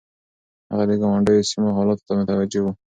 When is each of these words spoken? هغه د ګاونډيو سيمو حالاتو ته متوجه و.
هغه 0.69 0.83
د 0.89 0.91
ګاونډيو 1.01 1.47
سيمو 1.49 1.75
حالاتو 1.77 2.05
ته 2.07 2.13
متوجه 2.19 2.59
و. 2.63 2.65